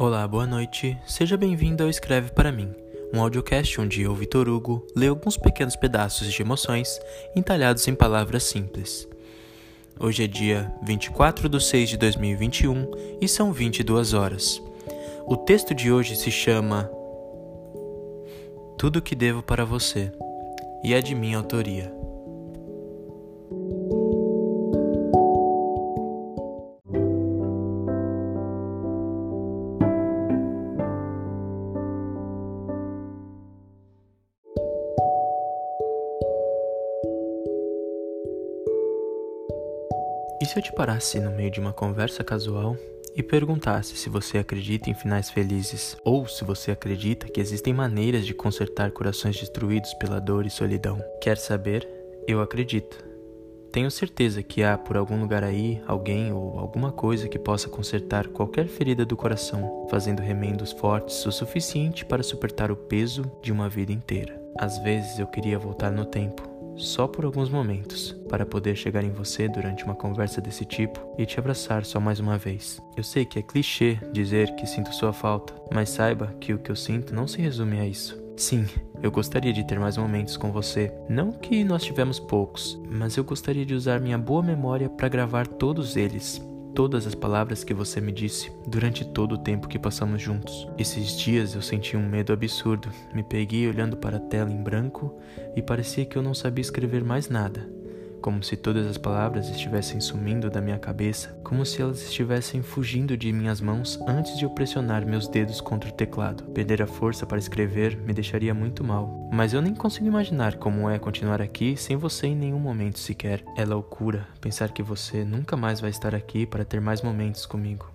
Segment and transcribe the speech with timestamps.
[0.00, 0.96] Olá, boa noite.
[1.04, 2.72] Seja bem-vindo ao Escreve para mim,
[3.12, 7.00] um audiocast onde eu, Vitor Hugo, leio alguns pequenos pedaços de emoções
[7.34, 9.08] entalhados em palavras simples.
[9.98, 14.62] Hoje é dia 24 de 6 de 2021 e são 22 horas.
[15.26, 16.88] O texto de hoje se chama
[18.78, 20.12] Tudo que devo para você
[20.84, 21.97] e é de minha autoria.
[40.48, 42.74] Se eu te parasse no meio de uma conversa casual
[43.14, 48.24] e perguntasse se você acredita em finais felizes ou se você acredita que existem maneiras
[48.24, 51.04] de consertar corações destruídos pela dor e solidão?
[51.20, 51.86] Quer saber?
[52.26, 53.04] Eu acredito.
[53.70, 58.28] Tenho certeza que há por algum lugar aí alguém ou alguma coisa que possa consertar
[58.28, 63.68] qualquer ferida do coração, fazendo remendos fortes o suficiente para suportar o peso de uma
[63.68, 64.40] vida inteira.
[64.58, 69.10] Às vezes eu queria voltar no tempo só por alguns momentos, para poder chegar em
[69.10, 72.80] você durante uma conversa desse tipo e te abraçar só mais uma vez.
[72.96, 76.70] Eu sei que é clichê dizer que sinto sua falta, mas saiba que o que
[76.70, 78.22] eu sinto não se resume a isso.
[78.36, 78.66] Sim,
[79.02, 80.92] eu gostaria de ter mais momentos com você.
[81.08, 85.46] Não que nós tivemos poucos, mas eu gostaria de usar minha boa memória para gravar
[85.46, 86.40] todos eles
[86.78, 90.68] todas as palavras que você me disse durante todo o tempo que passamos juntos.
[90.78, 92.88] Esses dias eu senti um medo absurdo.
[93.12, 95.12] Me peguei olhando para a tela em branco
[95.56, 97.77] e parecia que eu não sabia escrever mais nada
[98.20, 103.16] como se todas as palavras estivessem sumindo da minha cabeça, como se elas estivessem fugindo
[103.16, 106.44] de minhas mãos antes de eu pressionar meus dedos contra o teclado.
[106.44, 110.88] Perder a força para escrever me deixaria muito mal, mas eu nem consigo imaginar como
[110.88, 113.44] é continuar aqui sem você em nenhum momento sequer.
[113.56, 117.90] É loucura pensar que você nunca mais vai estar aqui para ter mais momentos comigo.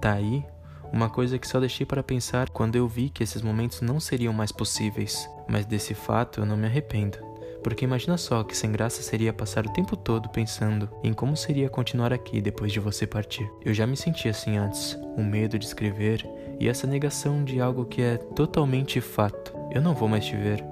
[0.00, 0.44] Tá aí
[0.92, 4.32] uma coisa que só deixei para pensar quando eu vi que esses momentos não seriam
[4.32, 7.29] mais possíveis, mas desse fato eu não me arrependo.
[7.62, 11.68] Porque imagina só que sem graça seria passar o tempo todo pensando em como seria
[11.68, 13.50] continuar aqui depois de você partir.
[13.64, 16.26] Eu já me senti assim antes, o medo de escrever
[16.58, 19.54] e essa negação de algo que é totalmente fato.
[19.72, 20.64] Eu não vou mais te ver,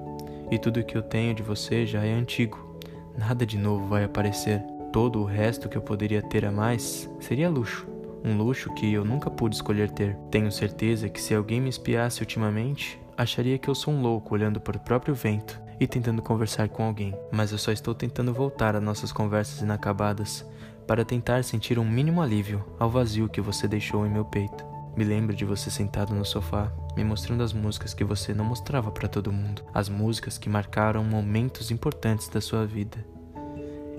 [0.51, 2.77] e tudo que eu tenho de você já é antigo.
[3.17, 4.63] Nada de novo vai aparecer.
[4.91, 7.87] Todo o resto que eu poderia ter a mais seria luxo.
[8.23, 10.15] Um luxo que eu nunca pude escolher ter.
[10.31, 14.59] Tenho certeza que se alguém me espiasse ultimamente, acharia que eu sou um louco olhando
[14.59, 18.75] para o próprio vento e tentando conversar com alguém, mas eu só estou tentando voltar
[18.75, 20.45] às nossas conversas inacabadas
[20.85, 24.65] para tentar sentir um mínimo alívio ao vazio que você deixou em meu peito.
[24.97, 28.91] Me lembro de você sentado no sofá, me mostrando as músicas que você não mostrava
[28.91, 33.05] para todo mundo, as músicas que marcaram momentos importantes da sua vida.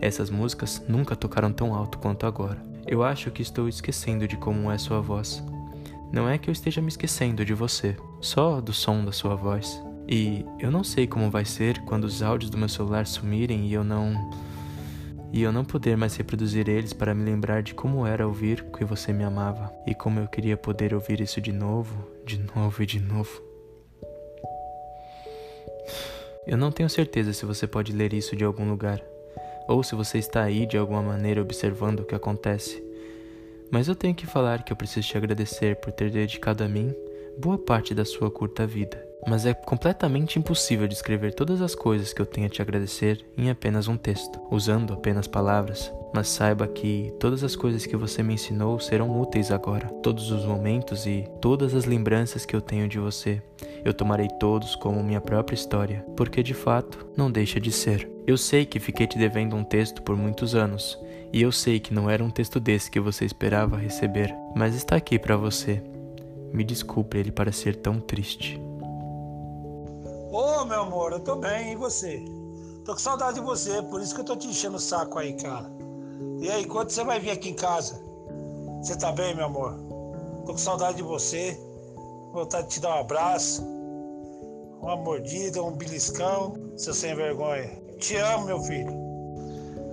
[0.01, 2.61] Essas músicas nunca tocaram tão alto quanto agora.
[2.87, 5.43] Eu acho que estou esquecendo de como é sua voz.
[6.13, 9.81] Não é que eu esteja me esquecendo de você, só do som da sua voz.
[10.11, 13.73] E eu não sei como vai ser quando os áudios do meu celular sumirem e
[13.73, 14.13] eu não
[15.33, 18.85] e eu não poder mais reproduzir eles para me lembrar de como era ouvir que
[18.85, 21.95] você me amava e como eu queria poder ouvir isso de novo,
[22.27, 23.41] de novo e de novo.
[26.45, 29.01] Eu não tenho certeza se você pode ler isso de algum lugar
[29.69, 32.83] ou se você está aí de alguma maneira observando o que acontece.
[33.71, 36.93] Mas eu tenho que falar que eu preciso te agradecer por ter dedicado a mim
[37.39, 42.21] boa parte da sua curta vida mas é completamente impossível descrever todas as coisas que
[42.21, 45.93] eu tenho a te agradecer em apenas um texto, usando apenas palavras.
[46.13, 49.87] Mas saiba que todas as coisas que você me ensinou serão úteis agora.
[50.03, 53.41] Todos os momentos e todas as lembranças que eu tenho de você,
[53.85, 58.11] eu tomarei todos como minha própria história, porque de fato não deixa de ser.
[58.27, 60.99] Eu sei que fiquei te devendo um texto por muitos anos,
[61.33, 64.97] e eu sei que não era um texto desse que você esperava receber, mas está
[64.97, 65.81] aqui para você.
[66.53, 68.61] Me desculpe ele parecer tão triste.
[70.67, 72.23] Meu amor, eu tô bem, e você?
[72.85, 75.33] Tô com saudade de você, por isso que eu tô te enchendo o saco aí,
[75.33, 75.71] cara.
[76.39, 78.01] E aí, quando você vai vir aqui em casa?
[78.81, 79.75] Você tá bem, meu amor?
[80.45, 81.59] Tô com saudade de você.
[82.33, 83.63] Vontade de te dar um abraço,
[84.81, 87.71] uma mordida, um beliscão, seu sem vergonha.
[87.99, 88.93] Te amo, meu filho.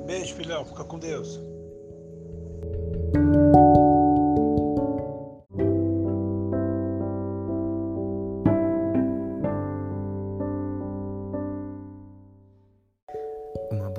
[0.05, 0.63] Beijo, filhão.
[0.65, 1.39] Fica com Deus.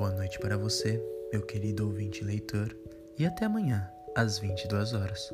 [0.07, 1.03] Noite para você,
[1.33, 2.73] meu querido ouvinte leitor,
[3.17, 3.85] e até amanhã,
[4.15, 5.33] às 22 horas.